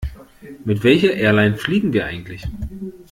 Mit 0.65 0.83
welcher 0.83 1.13
Airline 1.13 1.57
fliegen 1.57 1.93
wir 1.93 2.07
eigentlich? 2.07 2.47